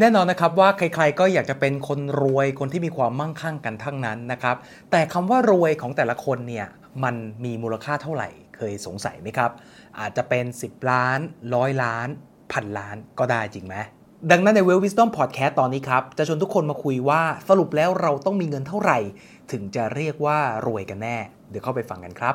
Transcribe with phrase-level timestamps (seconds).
[0.00, 4.56] แน่นอนนะครับว่าใครๆก็อยากจะเป็นคนรวยคนที่มีความมั่งคั่งกันทั้งนั้นนะครับ
[4.90, 6.66] แต่คำว่ารวยของแต่ละคนเนี่ย
[7.04, 9.50] มันมีมูลค่าเท่าไหร่เคยสงสัยไหมครับ
[10.00, 11.18] อาจจะเป็น 10 ล้าน
[11.54, 12.08] ร้อยล้าน
[12.52, 13.74] พันล้านก็ได้จริงไหม
[14.30, 18.98] ดังนั้นใน Well Wisdom Podcast ตอนนี้ครับ จะชวนทุกคนมาคุยว่าสรุปแล้วเราต้องมีเงินเท่าไหร่
[19.52, 21.16] ถึงจะเรียกว่ารวยกันแน่
[21.50, 22.34] เดี๋ยวเข้าไปฟังกันครับ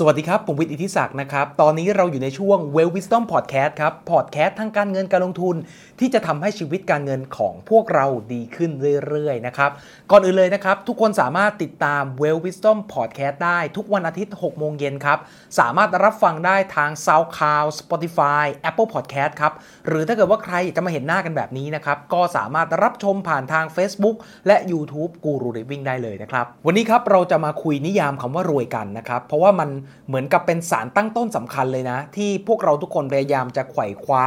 [0.00, 5.56] สวัสดีครับ ผมวิทย์อิทธิศักดิ์นะครับ ตอนนี้เราอยู่ในช่วง Well Wisdom Podcast ครับ พอดแคสต์ทางการเงินการลงทุน
[6.00, 8.70] ที่จะทำให้ชีวิตการเงินของพวกเราดีขึ้น
[9.06, 9.70] เรื่อยๆนะครับ
[10.10, 15.18] ก่อนอื่นเลยนะครับ ทุกคนสามารถติดตาม Well Wisdom Podcast ได้ทุกวันอาทิตย์ 6 โมงเย็นครับ
[15.58, 19.52] สามารถรับฟังได้ทาง SoundCloud Spotify Apple Podcast ครับ
[19.86, 29.70] หรือถ้าเกิดว่าใครจะมาเห็นหน้ากันแบบนี้นะครับ ก็สามารถรับชมผ่านทาง Facebook และ YouTube Guru Living ได้เลยนะครับ วันนี้ครับเราจะมาคุยนิยามคำว่ารวยกันนะครับ เพราะว่ามัน
[30.08, 34.24] เหมือนกับเป็นสารตั้งต้นสำคัญเลยนะ ที่พวกเราทุกคนพยายามจะไขว่คว้า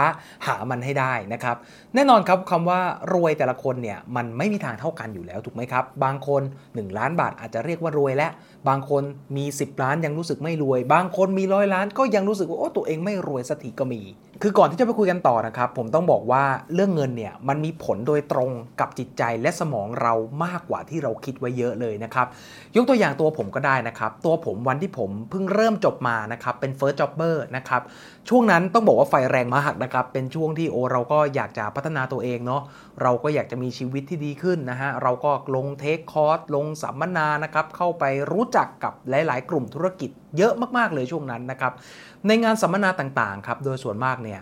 [0.47, 1.55] หามันให้ได้นะครับ
[1.95, 2.79] แน่นอนครับคำว่า
[3.13, 8.31] รวยแต่ละคนเนี่ยมันไม่มีทางเท่ากันอยู่แล้วถูกไหมครับ บางคน 1 ล้านบาทอาจจะเรียกว่ารวยแล้ว
[8.69, 9.03] บางคน
[9.37, 14.01] มี 10 ล้านยังรู้สึกไม่รวย บางคนมีร้อยล้านก็ยังรู้สึกว่าโอ้ตัวเองไม่รวยสักทีก็มี
[14.43, 20.13] คือก่อนที่จะไปคุยกันต่อนะครับ ผมต้องบอกว่าเรื่องเงินเนี่ยมันมีผลโดยตรงกับจิตใจและสมองเรา
[20.45, 22.27] มากกว่าที่เราคิดไว้เยอะเลยนะครับ
[22.75, 27.81] ยกตัวอย่างตัวผมก็ได้นะครับ ตัวผมวันที่ผมเพิ่งเริ่มจบมานะครับเป็น first jobber นะครับ
[28.29, 32.61] ช่วงนั้นต้องบอกว่าไฟแรงมากนะครับเป็นช่วงที่โอเราก็อยากจะพัฒนาตัวเองเนาะ
[33.01, 41.73] เราก็อยากจะมีชีวิตที่ดีขึ้นนะฮะเราก็ลงเทคคอร์สลงสัมมนานะครับเข้าไปรู้จักกับหลาย ๆ กลุ่มธุรกิจเยอะมาก ๆ เลยช่วงนั้นนะครับ
[42.27, 44.41] ในงานสัมมนาต่าง ๆ ครับ โดยส่วนมากเนี่ย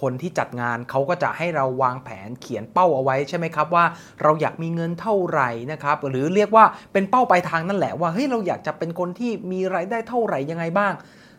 [0.00, 3.84] คนที่จัดงานเขาก็จะให้เราวางแผนเขียนเป้าเอาไว้ใช่ไหมครับว่า
[4.22, 10.92] เราอยากมีเงินเท่าไหร่นะครับหรือเรียกว่าเป็นเป้าปลายทางนั่นแหละว่าเฮ้ยเราอยากจะเป็นคนที่มีรายได้เท่าไหร่ยังไงบ้าง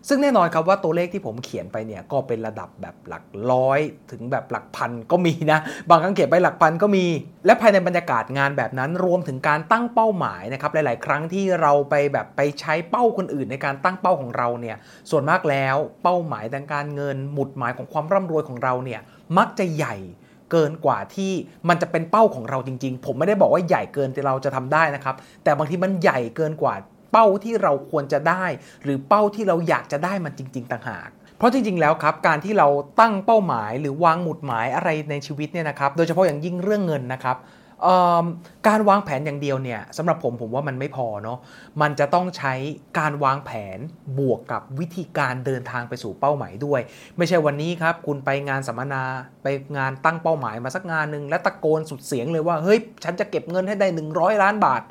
[0.07, 3.79] ซึ่งแน่นอนครับว่าตัวเลขที่ผมเขียนไปเนี่ยก็เป็นระดับแบบหลักร้อย
[4.11, 5.59] ถึงแบบหลักพันก็มีนะ
[5.89, 7.05] บางครั้งเขียนไปหลักพันก็มี
[7.45, 14.77] และภายในบรรยากาศงานแบบนั้นรวมถึงการตั้งเป้าหมายนะครับหลาย ๆ ครั้งที่เราไปแบบไปใช้เป้าคนอื่นในการตั้งเป้าของเราเนี่ย
[15.09, 19.01] ส่วนมากแล้วเป้าหมายทางการเงิน หมุดหมายของความร่ำรวยของเราเนี่ย
[19.37, 19.95] มักจะใหญ่
[20.51, 21.31] เกินกว่าที่
[21.69, 26.75] มันจะเป็นเป้าของเราจริง ๆ ผมไม่ได้บอกว่าใหญ่เกินที่เราจะทำได้นะครับ แต่บางทีมันใหญ่เกินกว่า
[27.13, 28.45] เป้าที่เราควรจะได้
[28.83, 32.67] หรือเป้าที่เราอยากจะได้มันจริง ๆ ต่างหาก เพราะจริง ๆ แล้วครับ การที่เรา
[32.99, 37.37] ตั้งเป้าหมาย หรือวางหมุดหมายอะไรในชีวิตเนี่ยนะครับ โดยเฉพาะอย่างยิ่งเรื่องเงินนะครับ
[38.67, 41.39] การวางแผนอย่างเดียวเนี่ยสำหรับผมผมว่ามันไม่พอเนาะ
[41.81, 42.53] มันจะต้องใช้
[42.99, 43.79] การวางแผน
[44.19, 46.81] บวกกับวิธีการเดินทางไปสู่เป้าหมายด้วย
[47.17, 49.03] ไม่ใช่วันนี้ครับคุณไปงานสัมมนา
[49.43, 49.47] ไป
[49.77, 54.81] งานตั้งเป้าหมายมาสักงานหนึ่งและตะโกนสุดเสียงเลยว่าเฮ้ยฉันจะเก็บเงินให้ได้ 100 ล้านบาท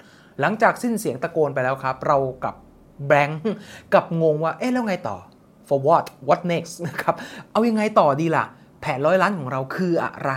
[0.40, 2.54] หลังจากสิ้นเสียงตะโกนไปแล้วครับ เรากับ
[3.08, 3.40] แบงค์
[3.94, 5.18] กับงงว่าเอ๊ะแล้วไงต่อ
[5.68, 7.14] for what what next นะครับ
[7.52, 8.44] เอายังไงต่อดีล่ะ
[8.80, 10.32] แผนร้อยล้านของเราคืออะไร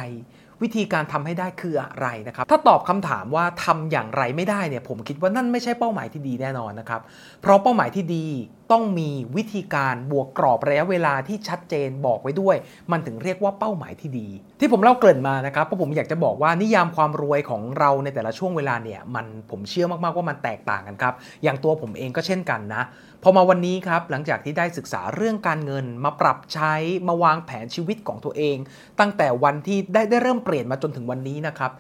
[0.61, 7.01] วิธีการทำให้ได้คืออะไรนะครับ ถ้าตอบคำถามว่าทำอย่างไรไม่ได้เนี่ย ผมคิดว่านั่นไม่ใช่เป้าหมายที่ดีแน่นอนนะครับ
[7.41, 8.25] เพราะเป้าหมายที่ดี
[8.72, 12.56] ต้องมีวิธีการบวกกรอบระยะเวลาที่ชัดเจนบอกไว้ด้วย
[12.92, 14.28] มันถึงเรียกว่าเป้าหมายที่ดี
[14.59, 22.84] ที่ผมเล่าเกริ่นมานะครับเพราะผมอยากจะบอกว่านิยามความรวยของเราในแต่ละช่วงเวลาเนี่ยมันผมเชื่อมากๆว่ามันแตกต่างกันครับ อย่างตัวผมเองก็เช่นกันนะ
[23.24, 26.74] พอมาวันนี้ครับหลังจากที่ได้ศึกษาเรื่องการเงิน มาปรับใช้
[27.08, 28.58] มาวางแผนชีวิตของตัวเอง
[29.00, 31.72] ตั้งแต่วันที่ได้ได้เริ่มเปลี่ยนมาจนถึงวันนี้นะครับ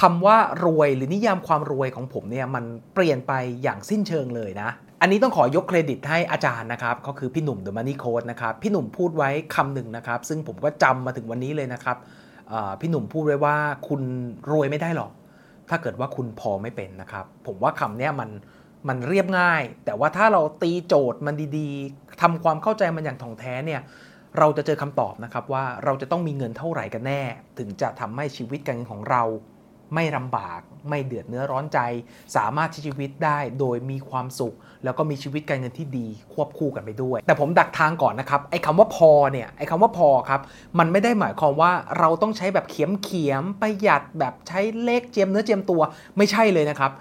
[0.00, 3.32] คำว่ารวยหรือนิยามความรวยของผมเนี่ยมันเปลี่ยนไป
[3.62, 4.70] อย่างสิ้นเชิงเลยนะ
[5.06, 11.96] อันนี้ต้องขอยกเครดิตให้อาจารย์นะครับก็คือพี่หนุ่ม The Money Code นะครับพี่หนุ่มพูดไว้คำหนึ่งนะครับ ซึ่งผมก็จำมาถึงวันนี้เลยนะครับ
[12.80, 13.56] พี่หนุ่มพูดไว้ว่า
[13.88, 14.02] คุณ
[14.50, 15.10] รวยไม่ได้หรอก
[15.68, 18.30] ถ้าเกิดว่าคุณพอไม่เป็นนะครับ ผมว่าคำนี้มัน
[18.88, 23.80] มันเรียบง่าย แต่ว่าถ้าเราตีโจทย์มันดีๆทำความเข้าใจมันอย่างถ่องแท้เนี่ย
[24.38, 27.22] เราจะเจอคำตอบนะครับว่าเราจะต้องมีเงินเท่าไหร่กันแน่
[27.58, 29.22] ถึงจะทำให้ชีวิตการเงินของเรา
[29.94, 31.78] ไม่ลำบาก ไม่เดือดเนื้อร้อนใจ
[32.36, 34.54] สามารถใช้ชีวิตได้โดยมีความสุข
[34.84, 40.40] แล้วก็มีชีวิตการเงินที่ดีควบคู่กันไปด้วย แต่ผมดักทางก่อนนะครับไอ้คำว่าพอเนี่ยไอ้คำว่าพอครับ
[40.78, 45.80] มันไม่ได้หมายความว่าเราต้องใช้แบบเขียมเขียมประหยัดแบบใช้เลขเจียมเนื้อเจียมตัว
[46.16, 46.92] ไม่ใช่เลยนะครับ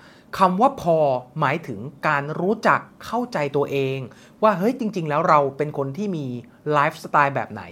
[0.42, 0.98] คำว่าพอ
[1.40, 3.98] หมายถึงการรู้จักเข้าใจตัวเอง
[4.46, 6.26] ว่าเฮ้ยจริง ๆ แล้วเราเป็นคนที่มี
[6.74, 7.64] ไลฟ์สไตล์แบบไหน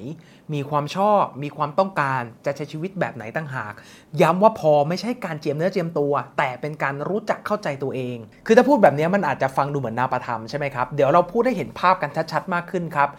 [0.53, 3.73] มีความชอบ มีความต้องการจะใช้ชีวิตแบบไหนตั้งหาก
[4.21, 13.09] ย้ำว่าพอไม่ใช่การเจียมเนื้อเจียมตัว แต่เป็นการรู้จักเข้าใจตัวเอง คือถ้าพูดแบบนี้มันอาจจะฟังดูเหมือนนาประธรรมใช่ไหมครับ เดี๋ยวเราพูดให้เห็นภาพกันชัดๆมากขึ้นครับ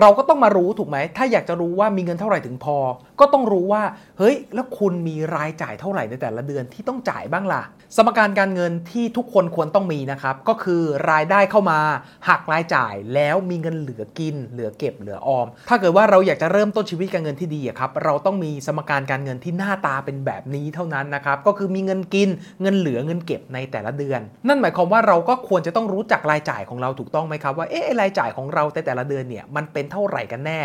[0.00, 2.76] เราก็ต้องมารู้ถูกไหม ถ้าอยากจะรู้ว่ามีเงินเท่าไหร่ถึงพอ
[3.20, 3.82] ก็ต้องรู้ว่า
[4.18, 7.62] เฮ้ยแล้วคุณมีรายจ่ายเท่าไหร่ในแต่ละเดือนที่ต้องจ่ายบ้างล่ะ
[7.96, 11.78] สมการการเงินที่ทุกคนควรต้องมีนะครับก็คือรายได้เข้ามา
[12.28, 22.28] หักรายจ่ายแล้วมีเงินเหลือกิน เหลือเก็บเหลือออม ถ้าเกิดว่าเราอยากจะเริ่มต้นชีวิตการเงินที่ดีครับเราต้องมีสมการการเงินที่หน้าตาเป็นแบบนี้เท่านั้นนะครับก็คือมีเงินกิน
[22.62, 30.60] เงินเหลือเงินเก็บในแต่ละเดือน นั่นหมายความว่าเราก็ควรจะต้องรู้จักรายจ่ายของเราถูกต้องไหมครับว่าเอ๊ะรายจ่ายของเราแต่แต่ละเดือนเนี่ยมันเป็นเท่าไหร่กันแน่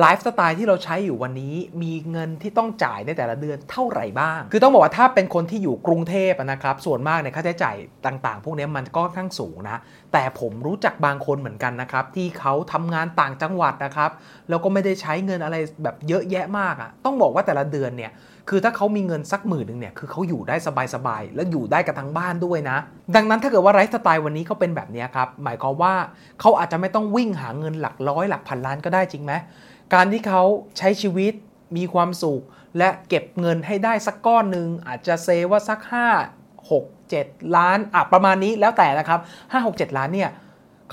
[0.00, 7.76] ไลฟ์สไตล์ที่เราใช้อยู่วันนี้มีเงินที่ต้องจ่ายในแต่ละเดือนเท่าไหร่บ้าง คือต้องบอกว่าถ้าเป็นคนที่อยู่กรุงเทพนะครับส่วนมากในค่าใช้จ่าย
[8.06, 9.78] ต่าง ๆ พวกนี้มันก็ค่อนข้างสูงนะ
[10.12, 14.10] แต่ผมรู้จักบางคนเหมือนกันนะครับที่เขาทำงานต่างจังหวัดนะครับ
[14.48, 18.12] แล้วก็ไม่ได้ใช้เงินอะไรแบบเยอะแยะมากอะ่ะต้องบอกว่าแต่ละเดือนเนี่ย
[18.48, 20.56] คือถ้าเขามีเงินสักหมื่นหนึ่งเนี่ยคือเขาอยู่ได้
[20.94, 22.78] สบายๆ แล้วอยู่ได้กับทั้งบ้านด้วยนะ
[23.16, 25.94] ดังนั้นถ้าเกิดว่าไลฟ์สไตล์วันนี้เขาเป็นแบบนี้ครับหมายความว่า
[26.40, 29.32] เขาอาจจะไม่ต้องวิ่งหาเงินหลักร้อยหลักพันล้านก็ได้จริงไหม
[29.94, 30.42] การที่เขา
[30.78, 31.32] ใช้ชีวิต
[31.76, 32.42] มีความสุข
[32.78, 39.20] และเก็บเงินให้ได้สักก้อนหนึ่งอาจจะเซว่าสัก 5 6 7 ล้านอะประมาณนี้แล้วแต่นะครับ
[39.52, 40.30] 5 6 7 ล้านเนี่ย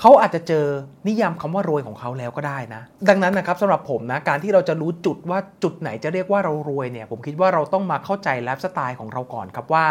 [0.00, 0.66] เขาอาจจะเจอ
[1.08, 9.84] นิยามคำว่ารวยของเขาแล้วก็ได้นะ ดังนั้นนะครับสำหรับผมนะการที่เราจะรู้จุดว่าจุดไหนจะเรียกว่าเรารวยเนี่ย ผมคิดว่าเราต้องมาเข้าใจไลฟ์สไตล์ของเราก่อนครับว่า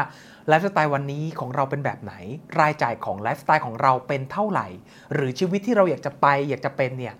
[0.47, 2.13] ไลฟ์สไตล์วันนี้ของเราเป็นแบบไหน
[2.59, 4.67] รายจ่ายของไลฟ์สไตล์ของเราเป็นเท่าไหร่
[5.13, 7.15] หรือชีวิตที่เราอยากจะไปอยากจะเป็นเนี่ย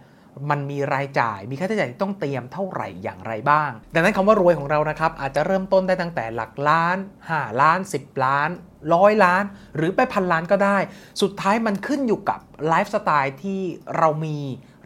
[0.49, 6.97] มันมีรายจ่าย มีค่าใช้จ่ายที่ต้องเตรียมเท่าไหร่อย่างไรบ้าง ดังนั้นคำว่ารวยของเรานะครับอาจจะเริ่มต้นได้ตั้งแต่หลักล้าน
[7.29, 8.49] 5 ล้าน 10 ล้าน
[8.93, 9.43] ร้อยล้าน
[9.75, 10.77] หรือไปพันล้านก็ได้
[11.21, 13.61] สุดท้ายมันขึ้นอยู่กับไลฟ์สไตล์ที่
[13.97, 14.37] เรามี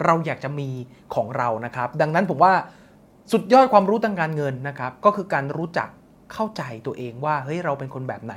[0.06, 0.70] เราอยากจะมี
[1.16, 2.54] ของเรานะครับ ดังนั้นผมว่า
[3.32, 5.90] สุดยอดความรู้ทางการเงินนะครับ ก็คือการรู้จัก
[6.34, 8.36] เข้าใจตัวเองว่าเฮ้ยเราเป็นคนแบบไหน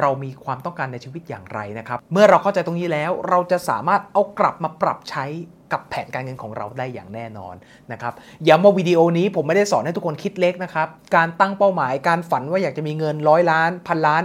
[0.00, 5.24] เรามีความต้องการในชีวิตอย่างไรนะครับ เมื่อเราเข้าใจตรงนี้แล้ว เราจะสามารถเอากลับมาปรับใช้
[5.72, 7.54] กับแผนการเงินของเราได้อย่างแน่นอน
[7.92, 8.14] นะครับ
[8.48, 14.22] ย้ำว่าวิดีโอนี้ผมไม่ได้สอนให้ทุกคนคิดเล็กนะครับ การตั้งเป้าหมายการฝันว่าอยากจะมีเงินร้อยล้านพันล้าน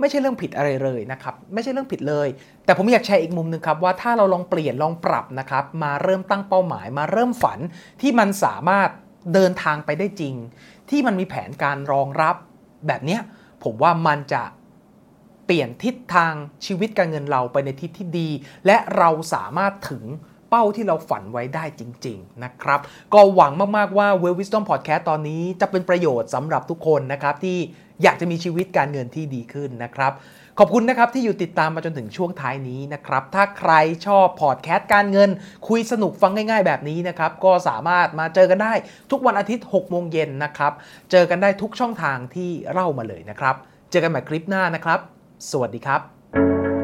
[0.00, 2.28] ไม่ใช่เรื่องผิดอะไรเลยนะครับไม่ใช่เรื่องผิดเลย
[2.64, 7.58] แต่ผมอยากแชร์อีกมุมหนึ่งครับว่าถ้าเราลองเปลี่ยนลองปรับนะครับมาเริ่มตั้งเป้าหมาย มาเริ่มฝัน
[8.00, 8.88] ที่มันสามารถ
[9.34, 10.34] เดินทางไปได้จริง
[10.90, 12.36] ที่มันมีแผนการรองรับ
[12.86, 13.18] แบบนี้
[13.64, 14.42] ผมว่ามันจะ
[15.46, 16.32] เปลี่ยนทิศทาง
[16.66, 18.28] ชีวิตการเงินเราไปในทิศที่ดี
[18.66, 20.04] และเราสามารถถึง
[20.48, 22.80] เป้าที่เราฝันไว้ได้จริง ๆ นะครับ
[23.14, 27.58] ก็หวังมากๆว่า Well Wisdom Podcast ตอนนี้จะเป็นประโยชน์สำหรับทุกคนนะครับ ที่
[28.02, 30.12] อยากจะมีชีวิตการเงินที่ดีขึ้นนะครับ
[30.58, 33.72] ขอบคุณนะครับที่อยู่ติดตามมาจนถึงช่วงท้ายนี้นะครับ ถ้าใคร
[34.06, 35.30] ชอบพอดแคสต์การเงิน
[35.68, 38.72] คุยสนุกฟังง่ายๆแบบนี้นะครับ ก็สามารถมาเจอกันได้
[39.10, 40.72] ทุกวันอาทิตย์6โมงเย็นนะครับ
[41.10, 43.54] เจอกันได้ทุกช่องทางที่เล่ามาเลยนะครับ
[43.90, 45.00] เจอกันใหม่คลิปหน้านะครับ
[45.50, 46.75] สวัสดีครับ